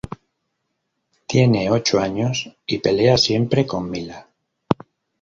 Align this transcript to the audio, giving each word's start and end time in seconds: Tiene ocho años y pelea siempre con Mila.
Tiene 1.27 1.69
ocho 1.69 1.99
años 1.99 2.49
y 2.65 2.79
pelea 2.79 3.19
siempre 3.19 3.67
con 3.67 3.87
Mila. 3.91 4.27